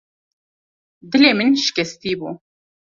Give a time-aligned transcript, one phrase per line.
[1.09, 2.29] Dilê min şikestî bû.